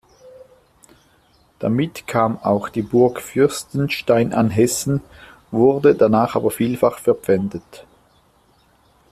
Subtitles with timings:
[1.59, 5.01] Damit kam auch die Burg Fürstenstein an Hessen,
[5.51, 7.85] wurde danach aber vielfach verpfändet.